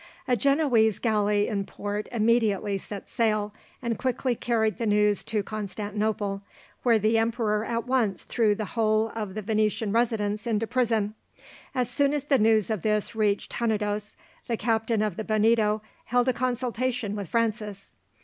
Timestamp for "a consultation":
16.27-17.15